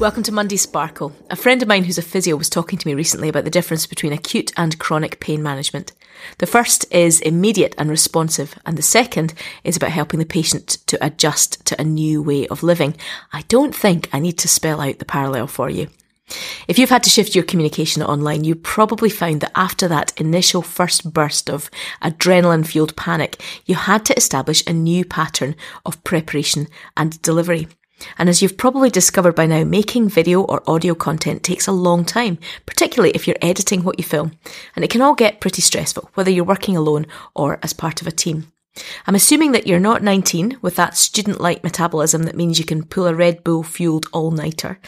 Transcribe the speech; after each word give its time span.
Welcome 0.00 0.22
to 0.22 0.32
Monday 0.32 0.56
Sparkle. 0.56 1.12
A 1.28 1.36
friend 1.36 1.60
of 1.60 1.68
mine 1.68 1.84
who's 1.84 1.98
a 1.98 2.02
physio 2.02 2.34
was 2.34 2.48
talking 2.48 2.78
to 2.78 2.88
me 2.88 2.94
recently 2.94 3.28
about 3.28 3.44
the 3.44 3.50
difference 3.50 3.86
between 3.86 4.14
acute 4.14 4.50
and 4.56 4.78
chronic 4.78 5.20
pain 5.20 5.42
management. 5.42 5.92
The 6.38 6.46
first 6.46 6.90
is 6.90 7.20
immediate 7.20 7.74
and 7.76 7.90
responsive, 7.90 8.58
and 8.64 8.78
the 8.78 8.82
second 8.82 9.34
is 9.62 9.76
about 9.76 9.90
helping 9.90 10.18
the 10.18 10.24
patient 10.24 10.78
to 10.86 10.96
adjust 11.04 11.66
to 11.66 11.78
a 11.78 11.84
new 11.84 12.22
way 12.22 12.46
of 12.46 12.62
living. 12.62 12.96
I 13.34 13.42
don't 13.42 13.74
think 13.74 14.08
I 14.10 14.20
need 14.20 14.38
to 14.38 14.48
spell 14.48 14.80
out 14.80 15.00
the 15.00 15.04
parallel 15.04 15.46
for 15.48 15.68
you. 15.68 15.88
If 16.66 16.78
you've 16.78 16.88
had 16.88 17.02
to 17.02 17.10
shift 17.10 17.34
your 17.34 17.44
communication 17.44 18.02
online, 18.02 18.44
you 18.44 18.54
probably 18.54 19.10
found 19.10 19.42
that 19.42 19.52
after 19.54 19.86
that 19.88 20.18
initial 20.18 20.62
first 20.62 21.12
burst 21.12 21.50
of 21.50 21.70
adrenaline 22.02 22.66
fueled 22.66 22.96
panic, 22.96 23.42
you 23.66 23.74
had 23.74 24.06
to 24.06 24.16
establish 24.16 24.62
a 24.66 24.72
new 24.72 25.04
pattern 25.04 25.56
of 25.84 26.02
preparation 26.04 26.68
and 26.96 27.20
delivery. 27.20 27.68
And 28.18 28.28
as 28.28 28.42
you've 28.42 28.56
probably 28.56 28.90
discovered 28.90 29.34
by 29.34 29.46
now, 29.46 29.64
making 29.64 30.08
video 30.08 30.42
or 30.42 30.62
audio 30.68 30.94
content 30.94 31.42
takes 31.42 31.66
a 31.66 31.72
long 31.72 32.04
time, 32.04 32.38
particularly 32.66 33.10
if 33.12 33.26
you're 33.26 33.36
editing 33.42 33.82
what 33.82 33.98
you 33.98 34.04
film. 34.04 34.32
And 34.74 34.84
it 34.84 34.90
can 34.90 35.02
all 35.02 35.14
get 35.14 35.40
pretty 35.40 35.62
stressful, 35.62 36.10
whether 36.14 36.30
you're 36.30 36.44
working 36.44 36.76
alone 36.76 37.06
or 37.34 37.58
as 37.62 37.72
part 37.72 38.00
of 38.00 38.06
a 38.06 38.12
team. 38.12 38.52
I'm 39.06 39.14
assuming 39.14 39.52
that 39.52 39.66
you're 39.66 39.80
not 39.80 40.02
19 40.02 40.58
with 40.62 40.76
that 40.76 40.96
student 40.96 41.40
like 41.40 41.64
metabolism 41.64 42.22
that 42.24 42.36
means 42.36 42.58
you 42.58 42.64
can 42.64 42.84
pull 42.84 43.06
a 43.06 43.14
Red 43.14 43.42
Bull 43.42 43.62
fueled 43.62 44.06
all 44.12 44.30
nighter. 44.30 44.78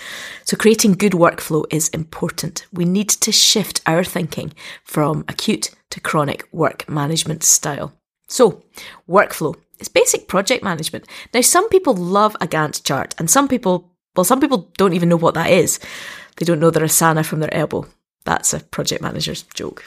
So 0.44 0.56
creating 0.56 0.94
good 0.94 1.12
workflow 1.12 1.64
is 1.70 1.88
important. 1.88 2.66
We 2.72 2.84
need 2.84 3.08
to 3.08 3.32
shift 3.32 3.80
our 3.86 4.04
thinking 4.04 4.52
from 4.84 5.24
acute 5.28 5.70
to 5.90 6.00
chronic 6.00 6.48
work 6.52 6.88
management 6.88 7.42
style. 7.42 7.92
So, 8.28 8.62
workflow 9.08 9.56
it's 9.82 9.88
basic 9.88 10.28
project 10.28 10.62
management. 10.62 11.08
Now, 11.34 11.40
some 11.40 11.68
people 11.68 11.94
love 11.94 12.36
a 12.40 12.46
Gantt 12.46 12.84
chart, 12.84 13.16
and 13.18 13.28
some 13.28 13.48
people, 13.48 13.90
well, 14.14 14.22
some 14.22 14.38
people 14.38 14.70
don't 14.78 14.92
even 14.92 15.08
know 15.08 15.16
what 15.16 15.34
that 15.34 15.50
is. 15.50 15.80
They 16.36 16.47
don't 16.47 16.60
know 16.60 16.70
their 16.70 16.84
Asana 16.84 17.27
from 17.27 17.41
their 17.41 17.52
elbow. 17.52 17.86
That's 18.24 18.55
a 18.55 18.60
project 18.60 19.02
manager's 19.02 19.42
joke. 19.42 19.84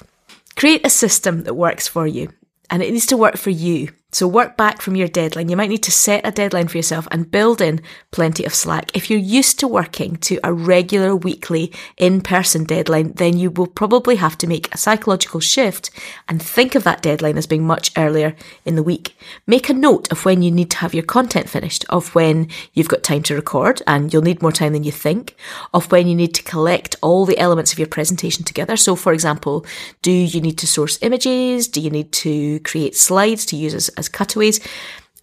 Create 0.57 0.85
a 0.85 0.89
system 0.89 1.43
that 1.43 1.53
works 1.53 1.87
for 1.87 2.05
you, 2.05 2.33
and 2.69 2.83
it 2.83 2.91
needs 2.91 3.05
to 3.05 3.15
work 3.15 3.37
for 3.37 3.51
you. 3.51 3.93
So 4.15 4.29
work 4.29 4.55
back 4.55 4.81
from 4.81 4.95
your 4.95 5.09
deadline. 5.09 5.49
You 5.49 5.57
might 5.57 5.67
need 5.69 5.83
to 5.83 5.91
set 5.91 6.25
a 6.25 6.31
deadline 6.31 6.69
for 6.69 6.77
yourself 6.77 7.05
and 7.11 7.29
build 7.29 7.59
in 7.59 7.81
plenty 8.11 8.45
of 8.45 8.55
slack. 8.55 8.95
If 8.95 9.09
you're 9.09 9.19
used 9.19 9.59
to 9.59 9.67
working 9.67 10.15
to 10.27 10.39
a 10.41 10.53
regular 10.53 11.13
weekly 11.13 11.73
in-person 11.97 12.63
deadline, 12.63 13.11
then 13.11 13.37
you 13.37 13.51
will 13.51 13.67
probably 13.67 14.15
have 14.15 14.37
to 14.37 14.47
make 14.47 14.73
a 14.73 14.77
psychological 14.77 15.41
shift 15.41 15.89
and 16.29 16.41
think 16.41 16.75
of 16.75 16.85
that 16.85 17.01
deadline 17.01 17.37
as 17.37 17.45
being 17.45 17.67
much 17.67 17.91
earlier 17.97 18.37
in 18.63 18.77
the 18.77 18.83
week. 18.83 19.17
Make 19.47 19.67
a 19.67 19.73
note 19.73 20.09
of 20.13 20.23
when 20.23 20.41
you 20.41 20.49
need 20.49 20.71
to 20.71 20.77
have 20.77 20.93
your 20.93 21.03
content 21.03 21.49
finished, 21.49 21.83
of 21.89 22.15
when 22.15 22.47
you've 22.73 22.87
got 22.87 23.03
time 23.03 23.23
to 23.23 23.35
record 23.35 23.81
and 23.85 24.13
you'll 24.13 24.21
need 24.21 24.41
more 24.41 24.53
time 24.53 24.71
than 24.71 24.85
you 24.85 24.93
think, 24.93 25.35
of 25.73 25.91
when 25.91 26.07
you 26.07 26.15
need 26.15 26.33
to 26.35 26.43
collect 26.43 26.95
all 27.01 27.25
the 27.25 27.37
elements 27.37 27.73
of 27.73 27.79
your 27.79 27.89
presentation 27.89 28.45
together. 28.45 28.77
So 28.77 28.95
for 28.95 29.11
example, 29.11 29.65
do 30.01 30.09
you 30.09 30.39
need 30.39 30.57
to 30.59 30.67
source 30.67 30.97
images? 31.01 31.67
Do 31.67 31.81
you 31.81 31.89
need 31.89 32.13
to 32.13 32.61
create 32.61 32.95
slides 32.95 33.45
to 33.47 33.57
use 33.57 33.73
as, 33.73 33.89
as 33.89 34.04
as 34.05 34.09
cutaways. 34.09 34.59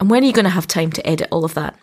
And 0.01 0.11
when 0.11 0.23
are 0.23 0.27
you 0.27 0.33
going 0.33 0.45
to 0.45 0.51
have 0.51 0.67
time 0.67 0.91
to 0.93 1.07
edit 1.07 1.29
all 1.31 1.45
of 1.45 1.55
that? 1.55 1.79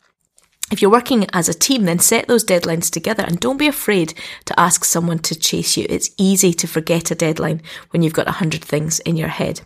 If 0.71 0.81
you're 0.81 0.91
working 0.91 1.25
as 1.33 1.49
a 1.49 1.53
team, 1.53 1.85
then 1.85 1.99
set 1.99 2.27
those 2.27 2.43
deadlines 2.43 2.91
together 2.91 3.23
and 3.25 3.39
don't 3.39 3.57
be 3.57 3.67
afraid 3.67 4.13
to 4.45 4.59
ask 4.59 4.85
someone 4.85 5.19
to 5.19 5.39
chase 5.39 5.77
you. 5.77 5.87
It's 5.89 6.11
easy 6.17 6.53
to 6.53 6.67
forget 6.67 7.09
a 7.09 7.15
deadline 7.15 7.61
when 7.89 8.03
you've 8.03 8.13
got 8.13 8.27
a 8.27 8.33
hundred 8.33 8.63
things 8.63 8.99
in 8.99 9.15
your 9.15 9.29
head. 9.29 9.61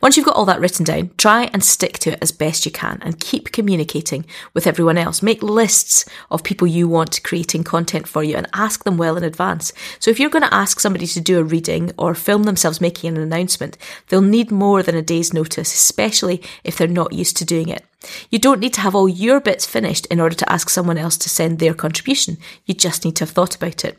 Once 0.00 0.16
you've 0.16 0.26
got 0.26 0.34
all 0.34 0.44
that 0.44 0.60
written 0.60 0.84
down, 0.84 1.10
try 1.16 1.50
and 1.52 1.64
stick 1.64 1.98
to 1.98 2.12
it 2.12 2.18
as 2.20 2.32
best 2.32 2.64
you 2.66 2.72
can 2.72 2.98
and 3.02 3.20
keep 3.20 3.52
communicating 3.52 4.24
with 4.54 4.66
everyone 4.66 4.98
else. 4.98 5.22
Make 5.22 5.42
lists 5.42 6.04
of 6.30 6.44
people 6.44 6.66
you 6.66 6.88
want 6.88 7.22
creating 7.22 7.64
content 7.64 8.08
for 8.08 8.22
you 8.22 8.36
and 8.36 8.48
ask 8.52 8.84
them 8.84 8.96
well 8.96 9.16
in 9.16 9.24
advance. 9.24 9.72
So 9.98 10.10
if 10.10 10.18
you're 10.18 10.30
going 10.30 10.44
to 10.44 10.54
ask 10.54 10.80
somebody 10.80 11.06
to 11.06 11.20
do 11.20 11.38
a 11.38 11.44
reading 11.44 11.92
or 11.98 12.14
film 12.14 12.44
themselves 12.44 12.80
making 12.80 13.16
an 13.16 13.22
announcement, 13.22 13.76
they'll 14.08 14.20
need 14.20 14.50
more 14.50 14.82
than 14.82 14.96
a 14.96 15.02
day's 15.02 15.32
notice, 15.32 15.72
especially 15.72 16.42
if 16.64 16.76
they're 16.76 16.88
not 16.88 17.12
used 17.12 17.36
to 17.38 17.44
doing 17.44 17.68
it. 17.68 17.84
You 18.30 18.38
don't 18.38 18.60
need 18.60 18.74
to 18.74 18.80
have 18.80 18.94
all 18.94 19.08
your 19.08 19.40
bits 19.40 19.66
finished 19.66 20.06
in 20.06 20.20
order 20.20 20.36
to 20.36 20.52
ask 20.52 20.70
someone 20.70 20.98
else 20.98 21.16
to 21.18 21.28
send 21.28 21.58
their 21.58 21.74
contribution. 21.74 22.38
You 22.66 22.74
just 22.74 23.04
need 23.04 23.16
to 23.16 23.24
have 23.24 23.30
thought 23.30 23.56
about 23.56 23.84
it. 23.84 23.98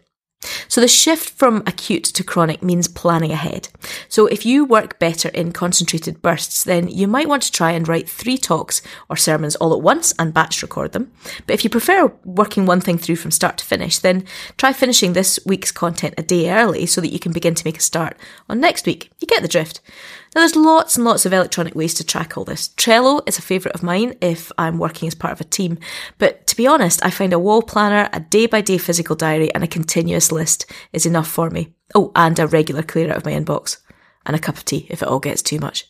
So 0.67 0.81
the 0.81 0.87
shift 0.87 1.29
from 1.37 1.63
acute 1.65 2.03
to 2.03 2.23
chronic 2.23 2.61
means 2.61 2.87
planning 2.87 3.31
ahead. 3.31 3.69
So 4.07 4.27
if 4.27 4.45
you 4.45 4.65
work 4.65 4.99
better 4.99 5.29
in 5.29 5.51
concentrated 5.51 6.21
bursts, 6.21 6.63
then 6.63 6.87
you 6.87 7.07
might 7.07 7.29
want 7.29 7.43
to 7.43 7.51
try 7.51 7.71
and 7.71 7.87
write 7.87 8.09
three 8.09 8.37
talks 8.37 8.81
or 9.09 9.15
sermons 9.15 9.55
all 9.55 9.73
at 9.73 9.81
once 9.81 10.13
and 10.19 10.33
batch 10.33 10.61
record 10.61 10.91
them. 10.91 11.11
But 11.45 11.53
if 11.53 11.63
you 11.63 11.69
prefer 11.69 12.11
working 12.25 12.65
one 12.65 12.81
thing 12.81 12.97
through 12.97 13.17
from 13.17 13.31
start 13.31 13.57
to 13.59 13.65
finish, 13.65 13.97
then 13.99 14.25
try 14.57 14.73
finishing 14.73 15.13
this 15.13 15.39
week's 15.45 15.71
content 15.71 16.15
a 16.17 16.23
day 16.23 16.51
early 16.51 16.85
so 16.85 17.01
that 17.01 17.13
you 17.13 17.19
can 17.19 17.31
begin 17.31 17.55
to 17.55 17.65
make 17.65 17.77
a 17.77 17.81
start 17.81 18.17
on 18.49 18.59
next 18.59 18.85
week. 18.85 19.11
You 19.19 19.27
get 19.27 19.41
the 19.41 19.47
drift. 19.47 19.81
Now, 20.35 20.41
there's 20.41 20.55
lots 20.55 20.95
and 20.95 21.05
lots 21.05 21.25
of 21.25 21.33
electronic 21.33 21.73
ways 21.73 21.95
to 21.95 22.03
track 22.03 22.37
all 22.37 22.43
this. 22.43 22.69
Trello 22.77 23.27
is 23.27 23.39
a 23.39 23.41
favourite 23.41 23.73
of 23.73 23.81
mine 23.81 24.15
if 24.21 24.51
I'm 24.59 24.77
working 24.77 25.07
as 25.07 25.15
part 25.15 25.33
of 25.33 25.41
a 25.41 25.45
team. 25.45 25.79
But 26.19 26.45
to 26.47 26.55
be 26.55 26.67
honest, 26.67 27.03
I 27.03 27.09
find 27.09 27.33
a 27.33 27.39
wall 27.39 27.63
planner, 27.63 28.09
a 28.13 28.19
day 28.19 28.45
by 28.45 28.61
day 28.61 28.77
physical 28.77 29.15
diary, 29.15 29.51
and 29.55 29.63
a 29.63 29.67
continuous 29.67 30.31
list 30.31 30.48
is 30.93 31.05
enough 31.05 31.27
for 31.27 31.49
me. 31.49 31.73
Oh, 31.95 32.11
and 32.15 32.37
a 32.39 32.47
regular 32.47 32.83
clear 32.83 33.11
out 33.11 33.17
of 33.17 33.25
my 33.25 33.31
inbox. 33.31 33.77
And 34.25 34.35
a 34.35 34.39
cup 34.39 34.57
of 34.57 34.65
tea 34.65 34.87
if 34.89 35.01
it 35.01 35.07
all 35.07 35.19
gets 35.19 35.41
too 35.41 35.59
much. 35.59 35.85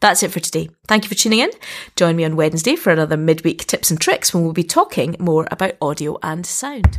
That's 0.00 0.22
it 0.22 0.32
for 0.32 0.40
today. 0.40 0.68
Thank 0.86 1.04
you 1.04 1.08
for 1.08 1.14
tuning 1.14 1.40
in. 1.40 1.50
Join 1.96 2.16
me 2.16 2.24
on 2.24 2.36
Wednesday 2.36 2.76
for 2.76 2.90
another 2.92 3.16
midweek 3.16 3.66
tips 3.66 3.90
and 3.90 4.00
tricks 4.00 4.34
when 4.34 4.42
we'll 4.42 4.52
be 4.52 4.64
talking 4.64 5.16
more 5.18 5.46
about 5.50 5.76
audio 5.80 6.18
and 6.22 6.44
sound. 6.44 6.98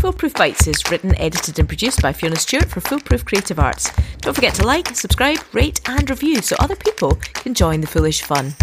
Foolproof 0.00 0.34
Bites 0.34 0.66
is 0.66 0.88
written, 0.90 1.16
edited, 1.18 1.58
and 1.58 1.66
produced 1.66 2.02
by 2.02 2.12
Fiona 2.12 2.36
Stewart 2.36 2.70
for 2.70 2.80
Foolproof 2.80 3.24
Creative 3.24 3.58
Arts. 3.58 3.90
Don't 4.18 4.34
forget 4.34 4.54
to 4.54 4.66
like, 4.66 4.94
subscribe, 4.94 5.38
rate, 5.52 5.80
and 5.88 6.08
review 6.08 6.42
so 6.42 6.54
other 6.58 6.76
people 6.76 7.16
can 7.16 7.54
join 7.54 7.80
the 7.80 7.86
foolish 7.86 8.22
fun. 8.22 8.54